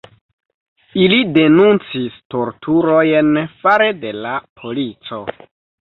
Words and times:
Ili 1.01 1.19
denuncis 1.35 2.17
torturojn 2.37 3.33
fare 3.63 3.95
de 4.03 4.19
la 4.25 4.37
polico. 4.65 5.27